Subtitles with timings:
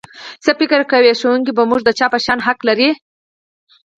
[0.43, 2.89] څه فکر کوئ ښوونکی په موږ د چا په شان حق لري؟